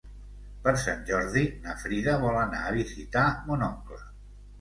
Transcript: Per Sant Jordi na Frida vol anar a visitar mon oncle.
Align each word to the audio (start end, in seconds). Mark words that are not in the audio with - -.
Per 0.61 0.71
Sant 0.83 1.03
Jordi 1.09 1.43
na 1.65 1.75
Frida 1.81 2.15
vol 2.23 2.39
anar 2.45 2.61
a 2.69 2.73
visitar 2.79 3.27
mon 3.51 3.67
oncle. 3.67 4.01